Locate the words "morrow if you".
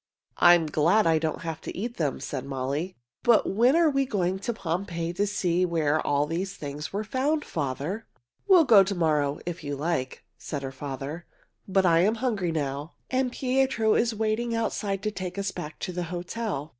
8.95-9.75